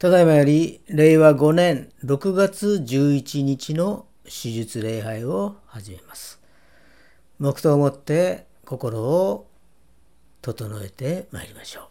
[0.00, 6.40] ただいまより令和5年6月11日の手術礼拝を始めます。
[7.38, 9.50] 黙祷をもって心を
[10.40, 11.89] 整えてまいりましょう。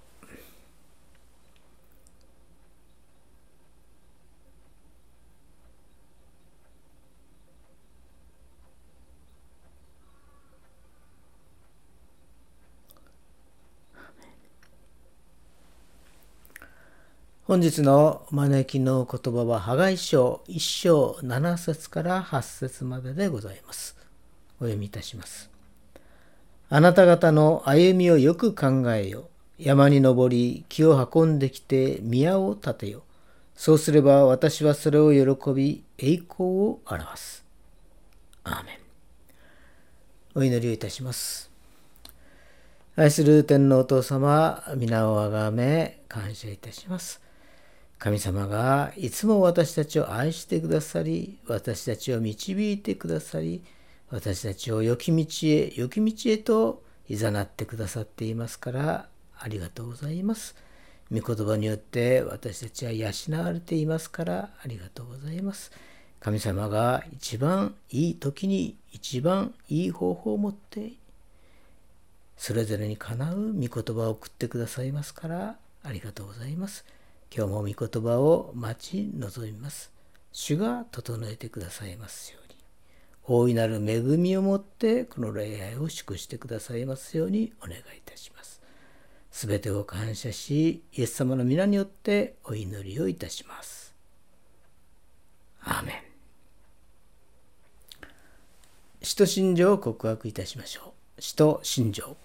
[17.50, 23.98] 本日の招きの言葉は、破壊書1章7節から8節まででございます。
[24.60, 25.50] お読みいたします。
[26.70, 29.30] あなた方の歩みをよく考えよ。
[29.58, 33.02] 山に登り、木を運んできて宮を建てよ。
[33.56, 37.44] そうすれば私はそれを喜び、栄光を表す。
[38.44, 38.76] アーメン。
[40.36, 41.50] お祈りをいたします。
[42.96, 47.28] 愛する天皇お父様、皆をあがめ、感謝いたします。
[48.00, 53.62] 神様がいつも私たちを愛してくださり、私たちを導いてくださり、
[54.10, 60.56] 私たちを良き道へ、良き道へと誘ってくださっていますから、ありがとうございます。
[61.12, 63.12] 御言葉によって私たちは養
[63.44, 65.70] われていますから、ありがとうございます。
[66.22, 70.94] 神様が一番いい時に一番いい方法を持って、
[72.38, 76.86] それぞれにかなう御言葉を送ってくださいますから、ありがとうございます。
[77.36, 79.92] 今日も御言葉を待ち望みます。
[80.32, 82.56] 主が整えてくださいますように。
[83.24, 88.60] 大いなる恵みをもってこの礼拝を祝してくださいますようにお願いいたします。
[89.32, 93.94] すべてを感謝し、イエス様の皆によってお祈りをいたします。
[95.62, 96.10] アーメン。
[99.04, 101.22] 使徒信条を告白いたしましょう。
[101.22, 102.18] 使徒信条。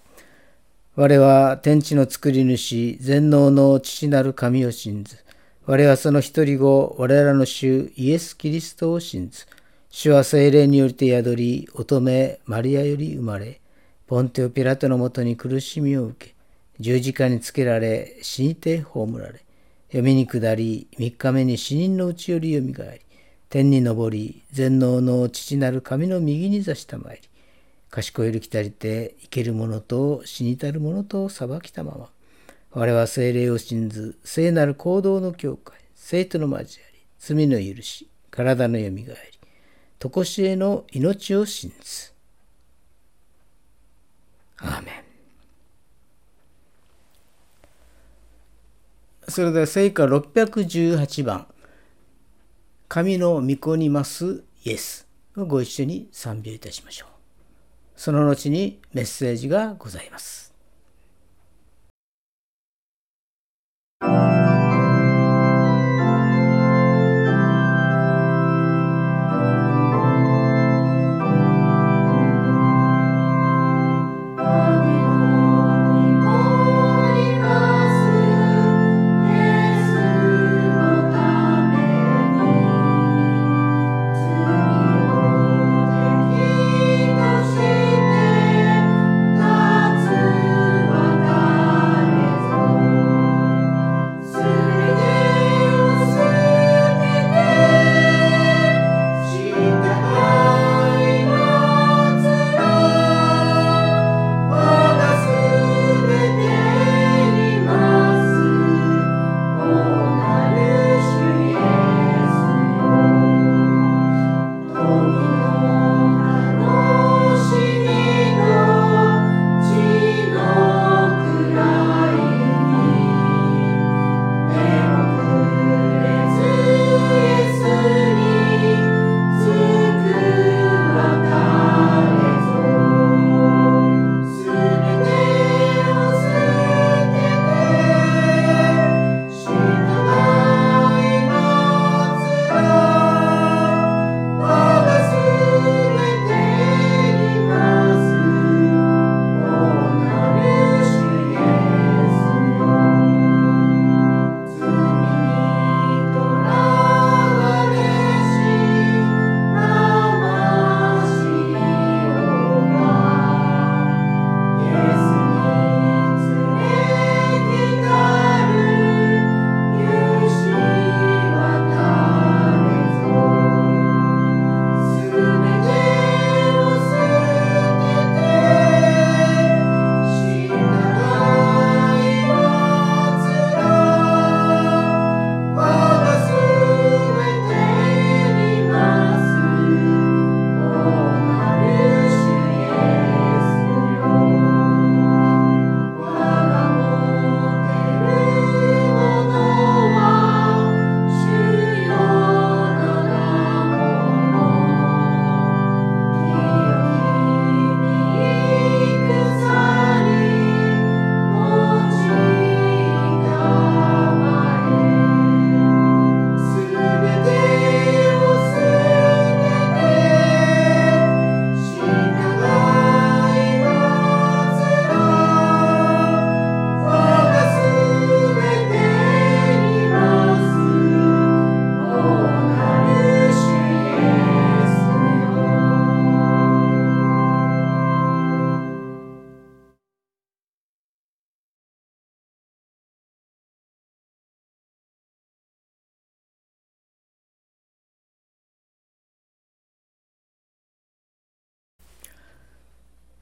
[0.97, 5.17] 我は天地の作り主、全能の父なる神を信ず。
[5.65, 9.45] 我はその一人子、我らの主イエス・キリストを信ず。
[9.89, 13.59] 主は精霊によりて宿り、乙女マリアより生まれ、
[14.07, 16.35] ポンテオ・ピラトのもとに苦しみを受け、
[16.79, 19.43] 十字架につけられ、死にて葬られ、
[19.87, 23.17] 読みに下り、三日目に死人のうちよりよみがえり、
[23.49, 27.29] 天に昇り、全能の父なる神の右に座したまいり、
[27.95, 32.09] 賢いるきたりて生ける者と死にたる者と裁きたまま。
[32.71, 39.39] 我は精霊を信ず聖なる行動の境界生徒の交わり罪の許し体のよみがえり
[39.97, 42.11] 常しえの命を信ず。
[44.57, 44.93] アーメン。
[49.29, 51.47] それでは聖歌618番。
[52.89, 57.14] 神の御子にますイエスをご一緒に賛美いたしましょう。
[57.95, 60.44] その後にメッセージがございます。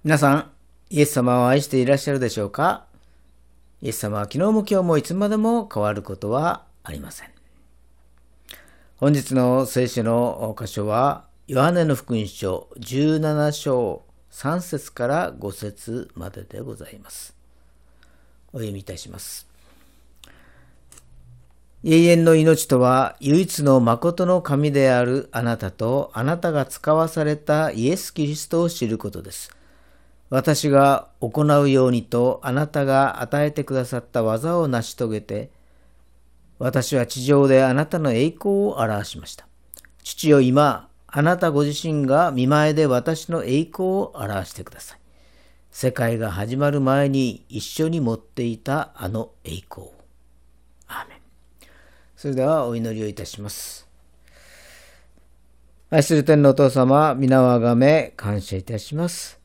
[0.04, 0.52] 皆さん、
[0.90, 2.88] イエス様を愛していらっしゃるでしょうか？
[3.82, 7.30] イエス様は昨日も今日もいつまでも変わることはありません。
[8.98, 17.34] 本日の聖書の箇所は、ヨハネの福音書17章3節から5節まででございます。
[18.52, 19.48] お読みいたします。
[21.86, 29.56] 永遠の命とは唯一の誠の神であるあなたとあなたが使わされたイエス・キリストを知ることです。
[30.34, 35.52] 私が行うようにとあなたが与えてくださった技を成し遂げて、
[36.58, 39.46] 私は地上であなたの栄光を表しました。
[40.04, 45.00] 父よ今、あなたご自身が見前で私の栄光を表してください。
[45.70, 49.90] 世界が始まる前に一緒に持っていたあの栄光。
[50.88, 51.18] アーメン。
[52.16, 53.88] それではお祈りをいたします。
[55.92, 59.43] 愛する天のお父様、皆をあがめ感謝いたします。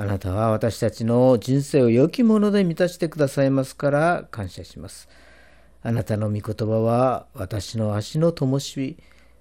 [0.00, 5.08] あなたは私たちの人生を良きもので満たしてくださいますから感謝します。
[5.82, 8.96] あなたの御言葉は私の足の灯火、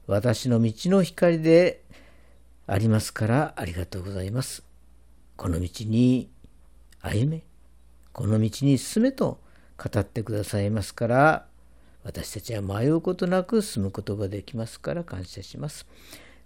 [0.07, 1.83] 私の道の光で
[2.65, 4.63] ありますからありがとうございます。
[5.35, 6.27] この道に
[7.01, 7.43] 歩め、
[8.11, 9.39] この道に進めと
[9.77, 11.45] 語ってくださいますから、
[12.03, 15.85] 私たちは迷うことなく進むことができますから感謝します。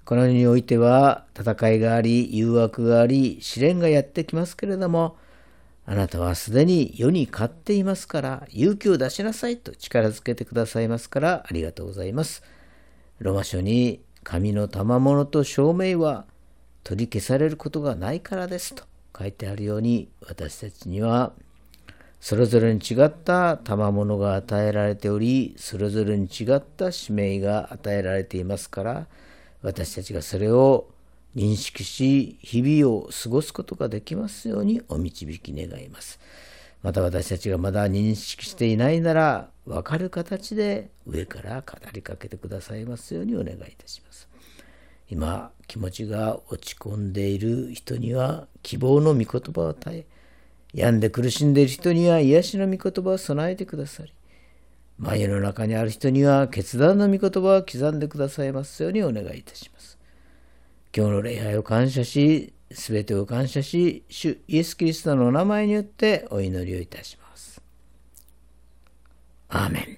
[0.06, 5.16] この世においては戦いがあり、誘惑があり、試練がやってきますけれども、
[5.86, 12.44] あなたはすでに世に勝っていますから、勇気を出しなさいと力づけてくださいますから、ありがとうございます。
[13.20, 16.26] ロマ書に、神の賜物と証明は
[16.84, 18.84] 取り消されることがないからですと
[19.18, 21.34] 書いてあるように、私たちには、
[22.20, 29.08] それぞれに違った賜物が与えられており、それぞれに違った使命が与えられていますから、
[29.62, 30.88] 私たちがそれを
[31.36, 36.19] 認識し、日々を過ごすことができますようにお導き願います。
[36.84, 44.28] また私たちがまだ認識していないなら、分かる形で上から語りかけてくださいますようにお願いいたします。
[45.10, 50.06] 今、気持ちが落ち込んでいる人には希望の御言葉を与え、
[50.74, 54.12] 病んで苦しんでいる人には癒しの御言葉を備えてくださり、
[55.02, 59.98] 眉の中にある人には決断の御言葉を刻んでくださいますようにお願いいたします。
[60.96, 67.64] 今日の礼拝を感謝し、すべてを感謝し、主イエス・キリストのお名前によってお祈りをいたします。
[69.50, 69.98] アーメン。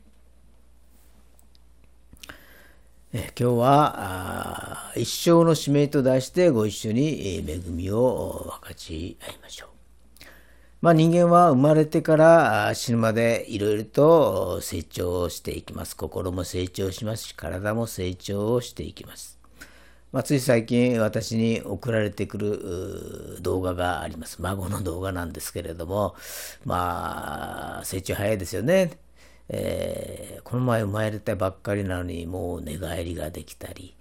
[3.15, 9.72] え今日は一生の使命と題してご一緒に恵みを分かち合いましょう。
[10.83, 15.95] まあ、人間は生まれてから死ぬまでいろいろと成長していきます。
[15.95, 19.39] 心も成長しますし、体も成長していきます。
[20.11, 24.41] まあ、つい最近私に送られてくる動画があります。
[24.41, 26.15] 孫の動画なんですけれども、
[26.65, 28.99] まあ、成長早いですよね。
[29.47, 33.95] えー、この前生まれたばっかりなのにもう寝返りができたり、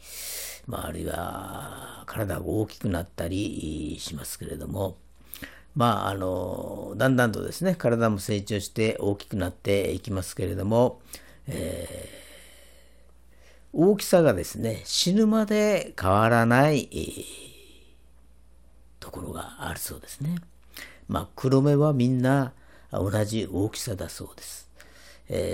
[0.67, 4.97] まあ、あるいは体が大きくなったりしますけれども、
[5.75, 11.01] まあ、あの、だんだんとですね、体も成長して大きくなっていきますけれども、
[11.47, 17.25] えー、大きさがですね、死ぬまで変わらない、えー、
[19.01, 20.37] ところがあるそうですね。
[21.09, 22.53] まあ、黒目はみんな
[22.91, 24.69] 同じ大きさだそうです。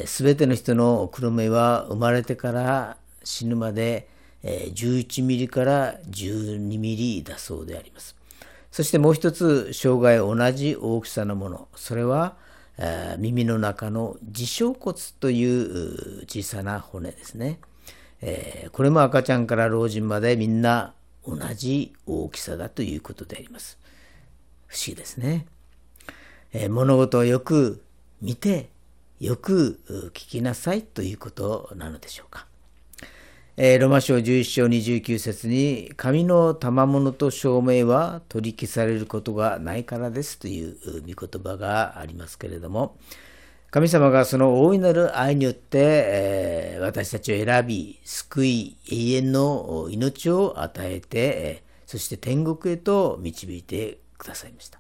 [0.07, 4.09] す、え、べ、ての人の黒目は生まれてから死ぬまで、
[4.43, 8.18] えー、11ミリから12ミリだそうであります。
[8.71, 11.69] そしてもう一つ生涯同じ大きさのもの。
[11.75, 12.37] それは、
[12.77, 17.61] えー、耳の中の自小骨という小さな骨ですね、
[18.21, 20.95] えー、これも赤ちゃんから老人までみんな
[21.27, 23.79] 同じ大きさだということであります。
[24.67, 25.47] 不思議ですね、
[26.53, 27.83] えー、物事をよく
[28.21, 28.69] 見て
[29.21, 32.48] よく聞きなさいということなのでしょうか。
[33.61, 40.77] えー、ロマ書11章29節に、神の賜物と証明は取り消されることがないからですという
[41.13, 42.97] 御言葉がありますけれども、
[43.73, 54.79] 神様がその大いなる愛によって、えー、私たちを選び、救い、永遠の命を与えて、そして天国へと導いてくださいました。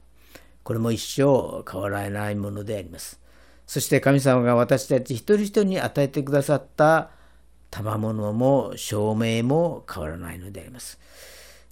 [0.62, 3.20] これも一生変わらないものであります。
[3.66, 7.10] そして神様が私たち一人一人に与えてくださった
[7.70, 10.98] 賜物も証明も変わらないのであります。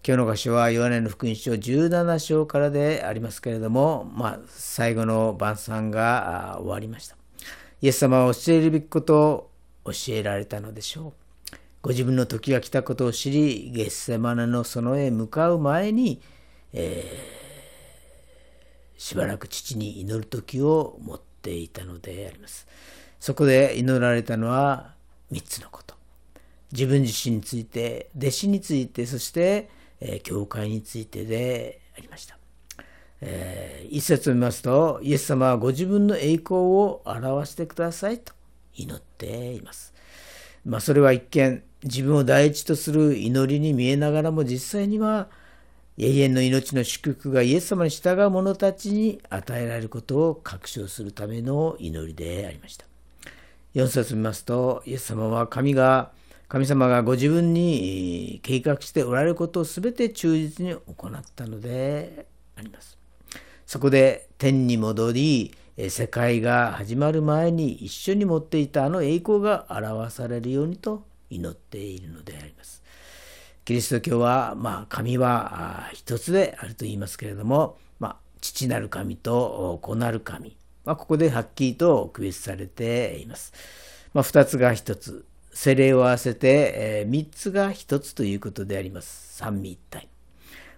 [0.07, 7.17] 今日の箇所はヨハネの福音書17章からでありますけれども、まあ、最後の晩餐が終わりました。
[7.83, 9.51] イエス様は教えるべきこと
[9.85, 11.15] を教えられたのでしょ
[11.53, 11.57] う。
[11.83, 16.21] ご自分の時が来たことを知り、ゲッセマネの園へ向かう前に、
[16.73, 17.37] え
[18.97, 22.67] しばらく父に祈る時を持っていたのであります。
[23.21, 24.96] そこで祈られたのは
[25.33, 25.95] 3つのこと。
[26.73, 29.69] 自分自身について、弟子について、そして、
[30.01, 32.39] えー、教会についてでありました。
[33.21, 38.33] えー、一節を見ますと、イエス様はご自分の栄光を表してくださいと
[38.75, 39.95] 祈っています。
[40.65, 45.29] まあ、それは一見、自分を第一とする祈りに見えながらも、実際には
[45.99, 52.96] 永遠の命の祝福がイエス様に従う者たちに与えられることを確証するための祈りでありました。
[53.77, 56.11] 4節見ますと、イエス様は神が、
[56.49, 62.97] 神様がご自分に計画しておられることを全て忠実に行ったのであります。
[63.67, 65.55] そこで天に戻り、
[65.91, 72.83] 世界が始まる前に一緒に持っていたあの栄光が表されるようにと祈っているのであります。
[73.67, 83.53] キリスト教は、まあ、神は一つであると言いますけれども、まあ、父なる神と子なる神、まあ、ここではっきりと区別されています。
[84.15, 89.37] まあ、2つが1つ、精霊を合わせて、えー、3つが1つということであります。
[89.37, 90.09] 三位一体。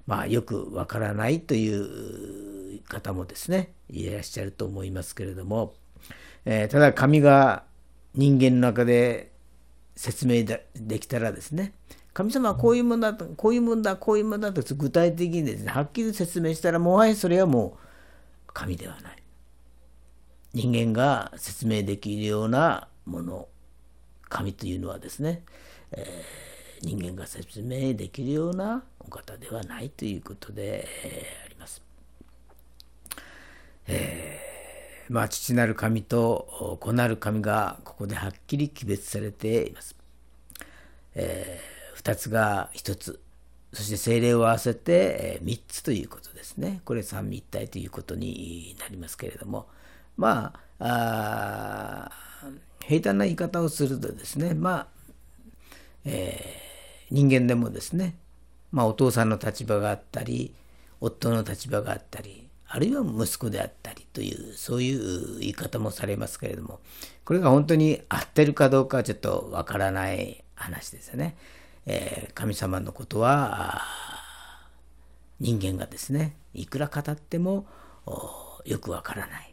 [0.06, 5.74] まあ、よくわからないという方もですね、いらっしゃると思いますけれども、
[6.46, 7.64] えー、ただ神が
[8.14, 9.30] 人間の中で
[9.94, 11.74] 説明できたらですね、
[12.14, 17.76] 神様はこういうものだ、こういうものだ、こういうものだと具体的にですね、はっきり説明したら、もはやそれはも
[18.48, 19.17] う神ではない。
[20.58, 23.46] 人間が説明できるようなもの、
[24.28, 25.44] 神というのはですね、
[25.92, 31.80] えー、人間が説明できるようなお方ではないということで、えー、あります。
[33.86, 39.94] えー、まあ、父なる神と子なる神がここではっきり区別されています。
[41.14, 41.60] え
[41.98, 43.20] 2つが1つ、
[43.72, 46.80] そして精霊を合わせて3つということですね。
[46.84, 49.68] これ三位一体ということになりますけれども、
[50.18, 52.10] まあ、
[52.80, 54.86] 平坦な言い方をするとですね、まあ、
[56.04, 58.16] えー、人間でもですね、
[58.70, 60.54] まあ、お父さんの立場があったり、
[61.00, 66.80] 夫の立場があったり、あるいは息子であったりという、そういう言い方もされますけれども、
[67.24, 71.36] これが本当に合ってるかどうかはちょっとわからない話ですよね。
[71.86, 73.82] えー、神様のことは
[75.40, 77.66] 人間がですねいくら語っても
[78.66, 79.47] よくわからない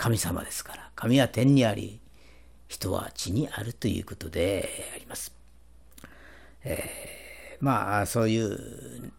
[0.00, 2.00] 神様ですから神は天にあり
[2.68, 5.34] 人は地にあるということであります。
[6.64, 9.12] えー、まあそういう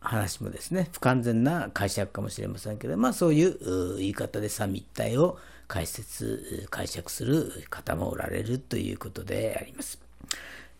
[0.00, 5.36] 話もですね不完全な解釈かもしれませんけどまあそういう言い方で三位一体を
[5.68, 10.00] 解説解釈する方もおられるということであります。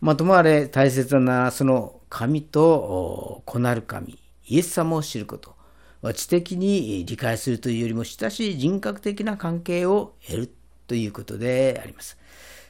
[0.01, 5.56] まともあれ大切なその神と子なる神、イエス様を知ること。
[6.13, 10.53] 知的に理解するというよりも親しい人格的な関係を得る
[10.87, 12.17] ということであります。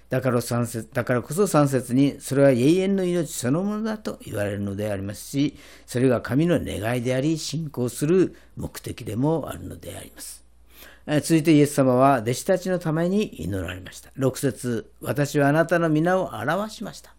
[0.09, 10.45] だから節だからこそ3節にそれは永遠の命そのものだと言われるのでありますし、それが神の願いであり、信仰する目的でもあるのであります。
[11.07, 14.11] 続いてイエス様は弟子たちのために祈られました。
[14.17, 17.16] 6節私はあなたの皆を表しました。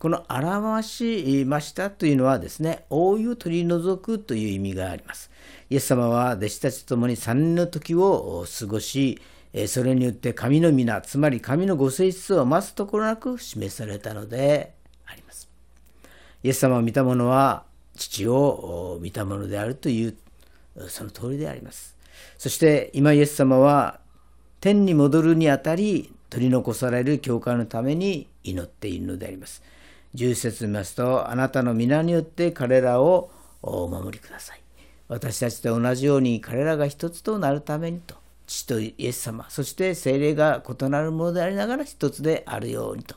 [0.00, 5.30] この表しましたというのはですね、覆いを取り除くという意味があります。
[5.68, 9.20] イエス様は弟子たちと共に3年の時を過ごし、
[9.66, 14.72] それによって神の皆、つまり神のご性質を増すところなく示されたので
[15.04, 15.50] あります。
[16.42, 20.16] イエス様を見た者は父を見たものであるという、
[20.88, 21.94] その通りであります。
[22.38, 24.00] そして今イエス様は
[24.62, 29.62] 天に戻るにあたり取り残される教会のために祈っているのであります。
[30.14, 33.30] 10節見ますと、あなたの皆によって彼らを
[33.62, 34.60] お守りください。
[35.08, 43.16] 私たちと同じように彼らが一つとなるためにと、父とイエス様、そして精霊が異なるものでありながら一つであるようにと。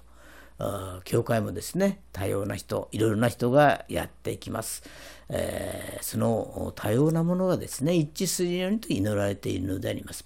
[1.04, 4.84] 教会もですね、多様な人、いろいろな人がやっていきます。
[5.30, 10.26] えー、その多様なものがですね、一致するようにと祈られているのであります。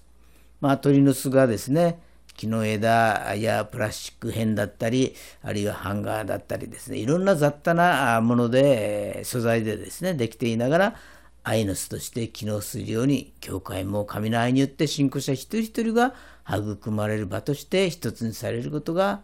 [0.60, 2.00] まあ、鳥の巣がですね、
[2.38, 10.96] 木の枝やプラスチック片だったり、あるいはハンガーだったりですね、いろんな雑多なもので、素材でですね、できていながら、
[11.42, 16.14] 愛の巣として機能するように、教会も神の愛によって信仰者一人一人が
[16.48, 19.20] 育まれる場として一つにされることが、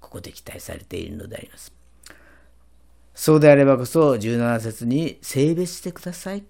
[0.00, 1.70] ここで期待されているのであります。
[3.14, 6.44] そうであればこそ、17節に性別してください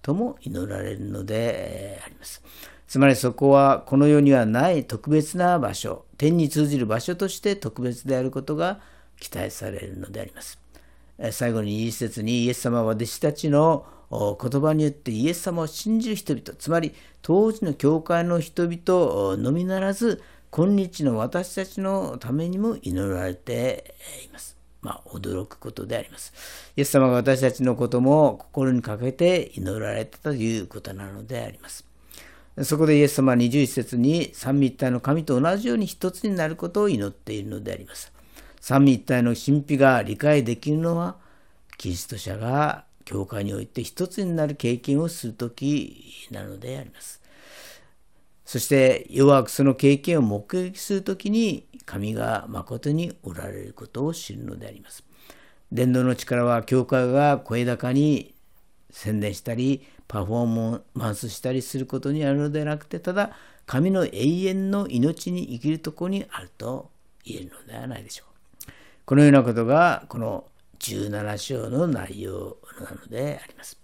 [0.00, 2.42] とも祈られるのであります。
[2.92, 8.80] つまりそこはこの世にはない特別な場所、天に通じる場所として特別であることが
[9.18, 10.60] 期待されるのであります。
[11.30, 23.94] 最後に一節にイエス様は弟子たちの言葉によってイエス様を信じる人々、つまり当時の教会の人々のみならず、今日の私たちのためにも祈られて
[24.26, 24.54] います。
[24.82, 26.34] まあ、驚くことであります。
[26.76, 31.90] イエス様が私たちのことも心にかけて祈られたということなのであります。
[32.60, 38.12] そこでイエス様は21節に三位一体の神と同じように一つになることを祈っているのであります。
[38.60, 41.16] 三位一体の神秘が理解できるのは、
[41.78, 47.22] キリスト者が教会において一つになる経験をするときなのであります。
[48.44, 55.04] そして弱くその経験を目撃するときに神が誠におられることを知るのであります。
[55.72, 58.34] 伝道の力は教会が声高に
[58.90, 63.30] 宣伝したりパフォーマンスしたりすることにあるのではなくてただ
[63.64, 66.90] 神の永遠の命に生きるところにあると
[67.24, 68.70] 言えるのではないでしょう。
[69.06, 70.44] このようなことがこの
[70.80, 73.80] 17章の内容なのであります。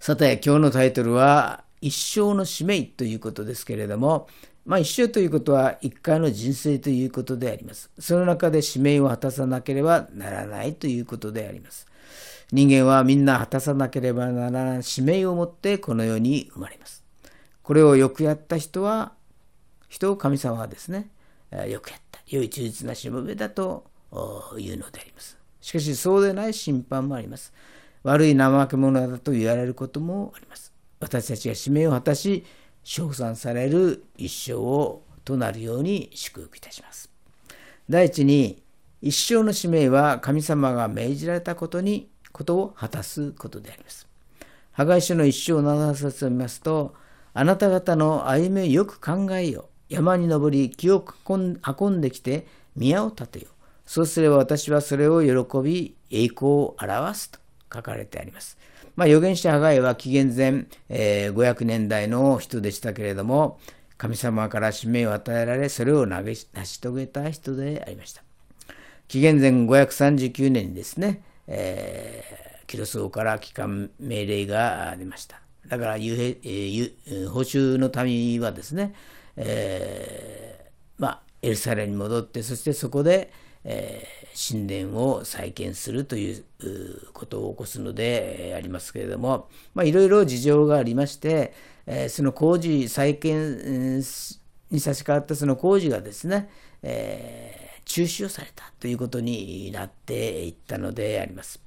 [0.00, 4.28] さて今日のタイトルは一生の使命ということですけれども
[4.64, 7.88] まあ、一生ということは一回の人生ということであります。
[8.00, 11.86] その中で使命を果たさなければならないということであります。
[12.52, 17.04] 人間はみんな果たさなければならない使命を持ってこの世に生まれます。
[17.62, 19.12] これをよくやった人は、
[19.88, 21.10] 人を神様はですね、
[21.68, 23.84] よくやった、良い忠実なしもべだと
[24.58, 25.36] いうのであります。
[25.60, 27.52] しかしそうでない審判もあります。
[28.04, 30.72] 悪い怠け者だと言われることもあります。
[31.00, 32.44] 私たちが使命を果たし、
[32.84, 37.10] 称賛される一生をとなるように祝福いたします。
[37.90, 38.62] 第一に、
[39.02, 44.06] 一生の使命は神様が命じられたことに、ことを果たすことであります。
[44.72, 46.94] 破壊書の一生七節を見ますと、
[47.32, 49.70] あなた方の歩みをよく考えよ。
[49.88, 52.46] 山に登り、木を運んできて
[52.76, 53.46] 宮を建てよ。
[53.86, 57.38] そうすれば私はそれを喜び、栄光を表すと
[57.72, 58.58] 書かれてあります。
[58.96, 63.58] まあ、預言者ハガイは紀元前、えー、500年代の人でしたけれども、
[63.96, 66.46] 神様から使命を与えられ、それを成し
[66.82, 68.22] 遂げた人でありました。
[69.08, 75.40] 紀元前539年にですね、えー、キロス王から帰還命令が出ました。
[75.66, 78.94] だから、えー、報酬の民はですね、
[79.36, 83.32] えー、まあ、エルサレムに戻って、そしてそこで、
[83.64, 86.44] えー、神殿を再建するという
[87.12, 91.52] ことを起こすので、えー、ありますけれども、まあ、いろいろ事情がありまして、
[91.86, 93.98] えー、その工事再建
[94.70, 96.48] に差し掛かったその工事がですね、
[96.82, 101.60] えー、中止をされたということになっていったのであります。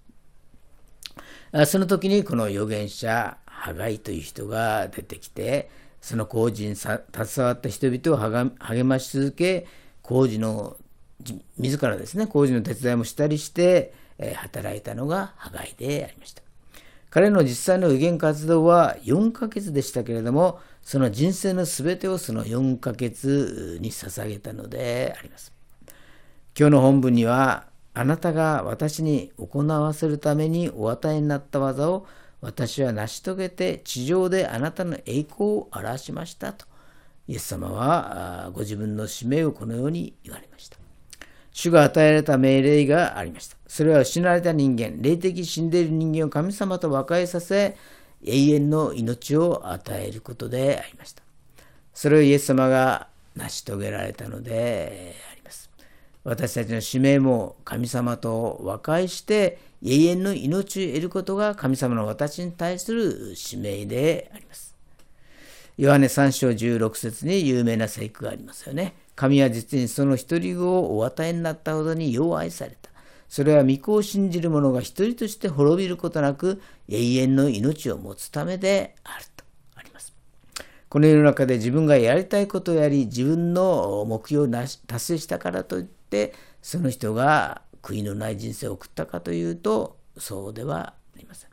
[1.66, 7.04] その時にこの預言者ハガイという人が出てきてその工事に携
[7.40, 9.66] わった人々を励まし続け
[10.04, 10.78] 工事の
[11.58, 13.94] 自らですね、工事の手伝いもしたりして、
[14.36, 16.42] 働いたのが破壊でありました。
[17.10, 25.52] 彼の実際の預言活動は4ヶ月でしたけれども、その人生の全てをその4ヶ月に捧げたのであります。
[26.58, 32.06] 今日の本文には、あなたが私に行わせるためにお与えになった技を
[32.42, 36.66] 私は成し遂げて地上であなたの栄光を表しましたと、
[37.28, 40.78] イエス様はご自分の使命をこのように言われました。
[41.52, 43.58] 主が与えられた命令がありました。
[43.68, 47.76] それは失われた人間、霊的死んでいる人間を神様と和解させ、
[48.24, 51.24] 永遠の命を与えることでありました。
[51.94, 55.29] それをイエス様が成し遂げられたのであります。
[56.24, 64.76] 私たちの使命も神様と和解して永遠の命を得ることが神様の私に対する使命であります。
[65.78, 68.96] ヨハネ3章16節に有名な聖句がありますよね。
[69.16, 72.90] 神は実にその一人子をお与えになったほどによう愛された。
[73.30, 80.14] それは御子を信じる者が一人として滅びることなく永遠の命を持つためであるとあります。
[80.90, 85.99] この世の中で自分がやりたいことをやり自分の目標を達成したからといって
[86.62, 90.80] その人が悔いのない人生を送ったかというとそうでは
[91.16, 91.50] ありません。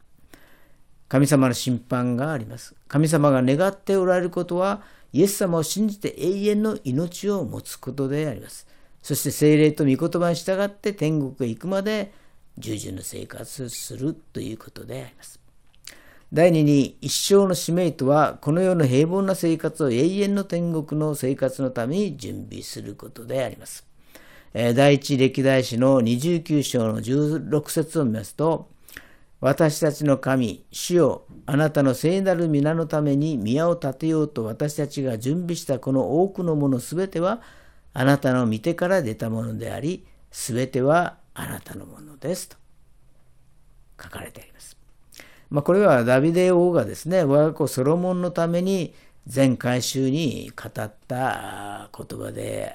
[1.08, 2.74] 神様の審判があります。
[2.88, 8.66] 神様が願っておられることはイエス様を信じて永遠の命を持つことであります。
[9.02, 12.12] そして精霊と御言葉に従って天国へ行くまで
[12.58, 15.38] 従順の生活をするということであります。
[16.32, 23.85] 第2に一生の使命とはこの世の平凡な生活を永遠の天国の生活のために準備することであります。
[24.56, 28.70] 第一歴代史の29章の16節を見ますと
[29.38, 37.42] 私たちの神、主よ、あなたの聖なる皆のために宮を建てようと私たちが準備したこの多くのものすべては、
[37.92, 42.48] あなたの見てから出たものであり、すべてはあなたのものです。
[42.48, 42.56] と
[44.02, 44.78] 書かれてあります。
[45.50, 48.94] まあ、これはダビデ王がですね、我が子ソロモンのために
[49.26, 52.74] 全回収に語った言葉で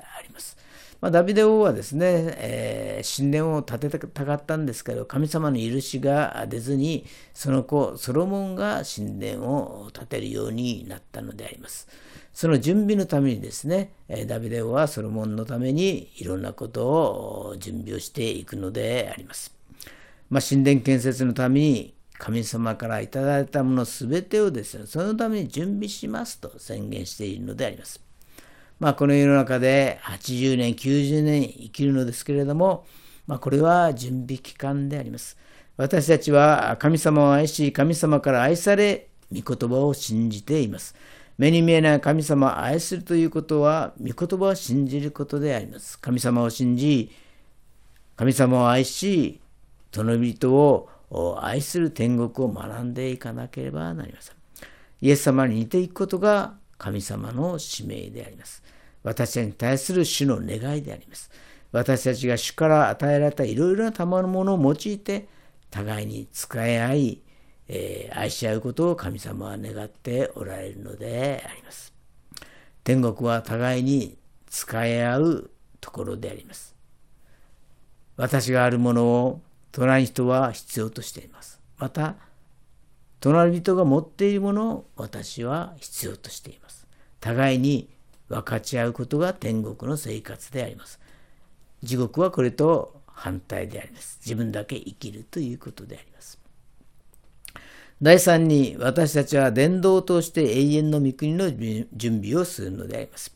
[1.02, 1.10] ま。
[1.10, 11.88] あ、ダビデ王はですね、えー、神殿を建てたかったんですけど、神様の許しが出ずに、その子、ソロモンが神殿を建てるようになったのであります。
[12.34, 13.91] その準備のためにですね、
[14.28, 19.54] ダビデ王はソロモンのためにいろんなことを準備をしていくのであります。
[20.30, 28.11] まあ、神殿建設のために神様からいただいたものすべてをですね、そのために準備しますと宣言しているのであります。
[28.82, 32.88] まあ、この世の中で80年、90年生きるのですけれども、
[33.28, 35.38] まあ、これは準備期間であります。
[35.78, 40.96] 私たちは神様を愛し、神様から愛され、御言葉を信じています。
[41.38, 46.00] 目に見えない神様を愛するということは、御言葉を信じることであります。
[46.00, 47.12] 神様を信じ、
[48.16, 49.42] 神様を愛し、
[49.92, 50.90] 殿人を
[51.40, 54.36] 愛する天国を学んでいかなければなりません。
[55.02, 58.64] イエス様に似ていくことが神様の使命であります。
[59.04, 61.32] 私たちに対する主の願いであります。
[61.72, 65.28] 私たちが主から与えられたいろいろな賜物を用いて、
[65.70, 67.22] 互いに使い合い、
[67.68, 71.93] えー、愛し合うことを神様は願っておられるのであります。
[72.84, 74.18] 天国は互いに
[74.49, 76.76] 使い合うところであります。
[78.18, 79.41] 私があるものを
[79.72, 81.62] 隣人は必要としています。
[81.78, 82.16] また、
[83.22, 86.86] 隣人が持っているものを私は必要としています。
[87.20, 87.89] 互いに
[88.32, 91.00] 分かち合うことが天国の生活であります。
[91.84, 94.20] 地獄はこれと反対であります。
[94.26, 96.40] 自分だけ生きるということであります。
[98.02, 101.52] 第3に私たちは伝道を通して永遠の御国の
[101.94, 103.36] 準備をするのであります。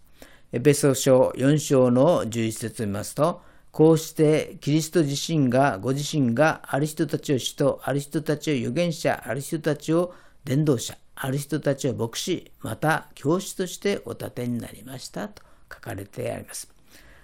[0.51, 3.41] エペソ書4章の11節を見ますと、
[3.71, 10.13] こうしてキリスト自身が、ご自身がある人たちを使徒、ある人たちを預言者、ある人たちを
[10.45, 15.41] 伝道者、ある人たちを牧師、また教師としてお立てになりましたと
[15.73, 16.69] 書かれてあります。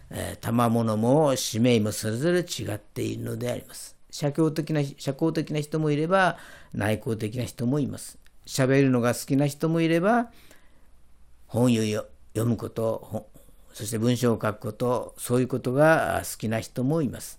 [0.10, 3.96] えー、賜物も使命もそれぞれ違っているのであります。
[4.10, 6.38] 社交的な、社交的な人もいれば、
[6.74, 8.18] 内向的な人もいます。
[8.46, 10.32] 喋るのが好きな人もいれば、
[11.48, 12.06] 本を読
[12.46, 13.30] むこと、
[13.74, 17.38] そして文章を書くこと、そういうことが好きな人もいます。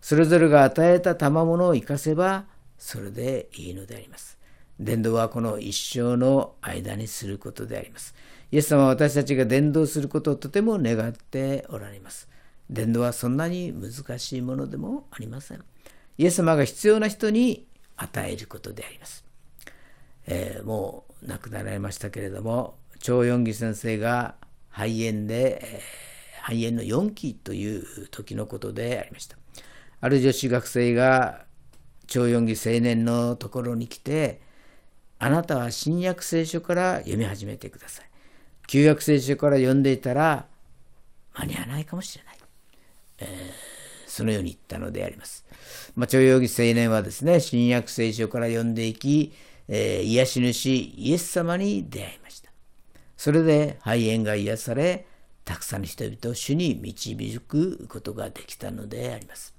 [0.00, 2.44] それぞれが与えた賜物を生かせば、
[2.78, 4.38] それでいいのであります。
[4.80, 8.14] 伝道はこの一生の間にすることであります。
[8.50, 12.28] イエス様は私たちが伝道することをとても願っておられます。
[12.70, 15.64] 伝道はそんなに難しいものでもありません。
[16.18, 17.66] イエス様が必要な人に
[17.96, 19.24] 与えることであります。
[20.26, 24.36] えー、もう亡くなられましたけれども、張四義先生が
[24.70, 29.36] 肺炎で、えー、肺炎の4期という時のことでありました。
[30.00, 31.44] ある女子学生が
[32.06, 34.40] 超四義青年のところに来て、
[35.18, 38.06] あなたは新約聖書から読み始めてください。
[38.66, 40.46] 旧約聖書から読んでいたら
[41.34, 42.34] 間に合わないかもしれない。
[43.18, 43.28] えー、
[44.06, 45.44] そのように言ったのであります。
[45.96, 49.32] まあ、徴用義青年はですね、新約聖書から読んでいき、
[49.68, 52.50] えー、癒し主イエス様に出会いました。
[53.16, 55.06] それで肺炎が癒され、
[55.44, 59.54] たくさんの人々を主に導くことができたのであります。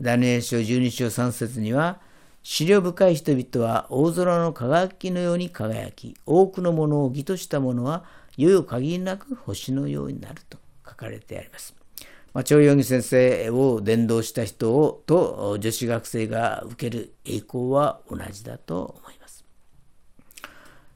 [0.00, 2.00] ダニエル書12章3節には、
[2.42, 8.04] 資料深い人々は大空の輝きのように輝き、多くのものを義としたものは、
[8.36, 11.74] いよいよ限りなく星のようになると書かれてあります。
[12.32, 19.44] まあ、長四義先生を伝道した人をと女子学生が受ける栄光は同じだと思います。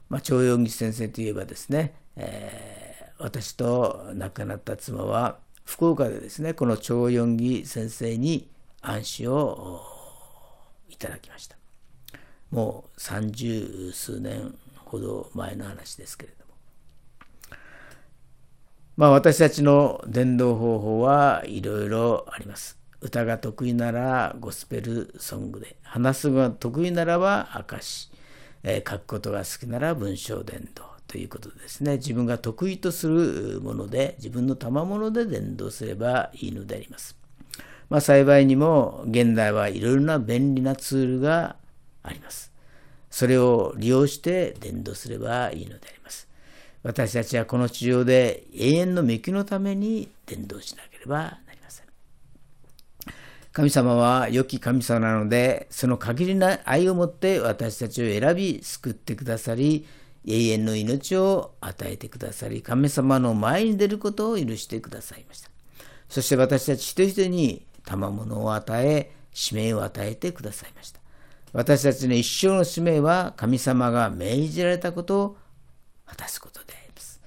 [0.09, 8.47] まあ、長四義先生といえばですね、えー、私と亡くなった妻は福岡でですね、この長四義先生に
[8.81, 9.94] 暗視を
[10.89, 11.57] いただきました。
[12.51, 16.45] もう三十数年ほど前の話ですけれども
[18.97, 22.79] まあ私たちの伝道方法はいろいろあります。
[23.01, 28.09] 歌が得意ならゴスペルソングで、話すが得意ならば証、
[28.63, 31.97] え、書くことが好きなら文章伝道ということですね。
[31.97, 37.17] 自分が得意とするもので、自分の賜物で伝道すればいいのであります。
[37.89, 41.55] まあ幸いにも現代はいろいろな便利なツールが
[42.03, 42.51] あります。
[43.09, 46.27] それを利用して伝道すればいいのであります。
[46.83, 51.85] 私たちはこの地上で永遠の御のために伝道しなければなりません。
[53.51, 59.87] 神様は良き神様なので、その限りない愛を持って私たちを選び、救ってくださり、
[60.27, 65.49] 永遠の命を与えてくださり、神様の前に出ることを許してくださいました。
[66.09, 70.99] そして私たち一人一人に賜物を与え、使命を与えてくださいました。
[71.53, 75.37] 私たちの一生の使命は神様が命じられたことを
[76.05, 77.21] 果たすことであります。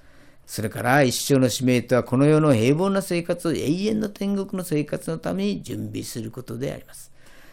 [0.45, 7.11] それから一生の使命とはこの世の平凡な生活を、永遠の天国の生活のために準備することであります。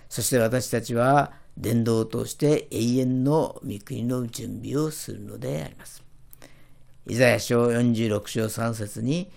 [0.08, 6.02] そして私たちは伝道を通して永遠の御国の準備をするのであります。
[7.06, 9.30] イザヤ書46章3節に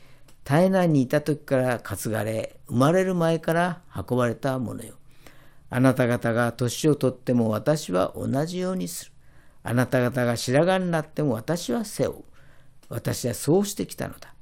[0.49, 4.95] 体内にいた時から担がれ、生まれる前から運ばれたものよ。
[5.69, 9.11] あなた方が年をとっても私は同じようにする。
[9.61, 12.23] あなた方が白髪になっても私は背負う。
[12.89, 14.33] 私はそうしてきたのだ。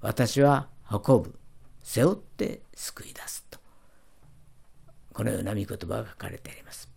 [0.00, 1.38] 私は運ぶ。
[1.84, 3.60] 背負って救い出すと。
[5.12, 6.90] このような御言葉が書かれてあります。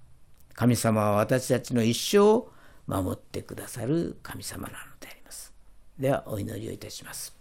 [0.55, 2.51] 神様は私たちの一生を
[2.88, 5.53] 守ってくださる神様なのであります。
[5.99, 7.34] ではお祈りをいたします。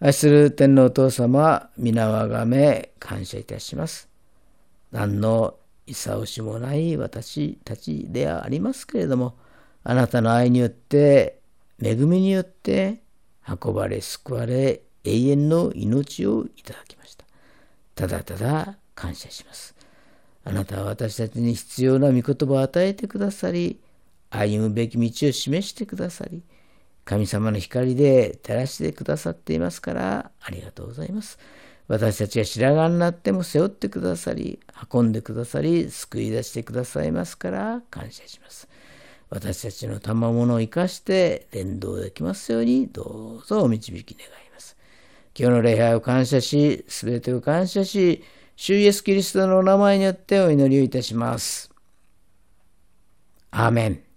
[0.00, 4.08] 愛する天皇お父様、皆をあがめ感謝いたします。
[4.92, 5.56] 何の
[5.88, 9.34] いさおしもない私たちではありますけれども、
[9.82, 11.40] あなたの愛によって、
[11.82, 13.00] 恵みによって
[13.44, 17.24] 運ばれ救われ永遠の命をいただきました。
[17.96, 19.74] ただただ感謝します。
[20.44, 23.80] あなたは私たちに必要な御言葉を与えてくださり、
[24.30, 26.40] 歩むべき道を示してくださり、
[27.08, 31.38] 神様の光で照らしてくださっていますから、ありがとうございます。
[31.86, 34.60] 私たちが白髪になっても背負ってくださり、
[34.92, 38.68] 運んでくださり、救い出してくださいますから感謝します。
[39.30, 44.76] 私たちの賜物を生かして連動できますように、どうぞお導き願います。
[45.34, 48.22] 今日の礼拝を感謝し、すべてを感謝し、
[48.54, 51.70] 主イエスキリストのお名前によってお祈りをいたします。
[53.50, 54.07] アーメン。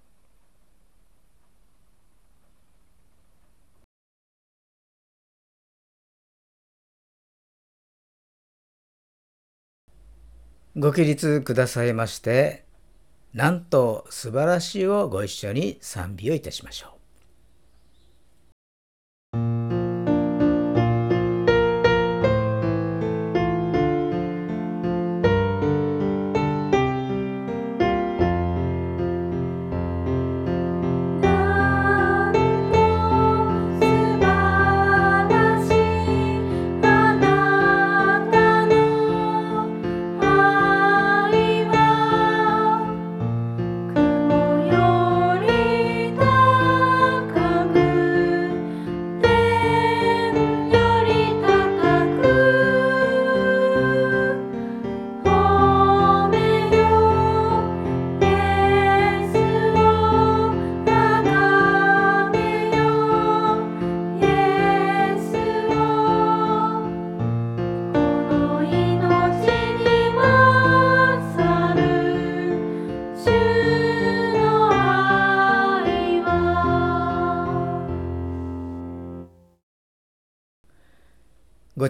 [10.78, 12.64] ご起立くださいまして、
[13.34, 16.98] なんと素晴らしいをご一緒に賛美をいたしましょ
[19.34, 19.71] う。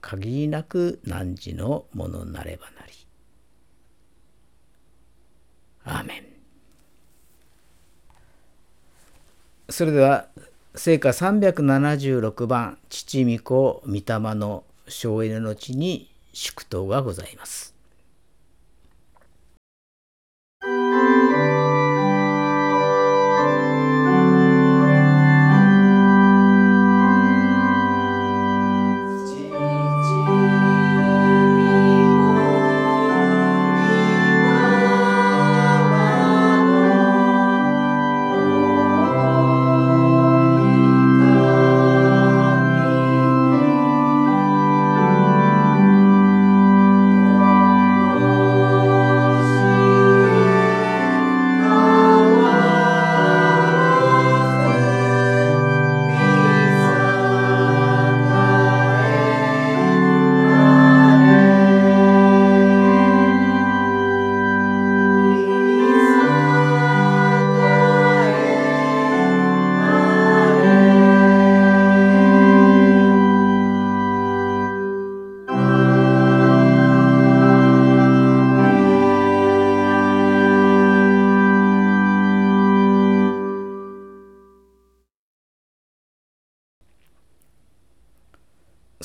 [0.00, 2.92] 限りなく汝のものなればなり。
[5.84, 6.24] アーメン。
[9.70, 10.26] それでは
[10.74, 14.02] 聖歌376番父御子御霊
[14.34, 17.77] の省エネの地に祝祷がございます。